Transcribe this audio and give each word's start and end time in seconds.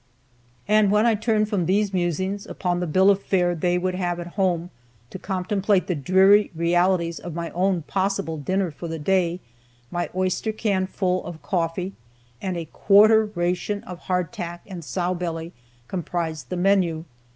And 0.67 0.89
when 0.89 1.05
I 1.05 1.13
turned 1.13 1.47
from 1.47 1.67
these 1.67 1.93
musings 1.93 2.47
upon 2.47 2.79
the 2.79 2.87
bill 2.87 3.11
of 3.11 3.21
fare 3.21 3.53
they 3.53 3.77
would 3.77 3.93
have 3.93 4.19
at 4.19 4.29
home 4.33 4.71
to 5.11 5.19
contemplate 5.19 5.85
the 5.85 5.93
dreary 5.93 6.49
realities 6.55 7.19
of 7.19 7.35
my 7.35 7.51
own 7.51 7.83
possible 7.83 8.37
dinner 8.39 8.71
for 8.71 8.87
the 8.87 8.97
day 8.97 9.41
my 9.91 10.09
oyster 10.15 10.51
can 10.51 10.87
full 10.87 11.23
of 11.23 11.43
coffee 11.43 11.93
and 12.41 12.57
a 12.57 12.65
quarter 12.65 13.25
ration 13.35 13.83
of 13.83 13.99
hardtack 13.99 14.61
and 14.65 14.83
sow 14.83 15.13
belly 15.13 15.53
comprised 15.87 16.49
the 16.49 16.57
menu. 16.57 17.05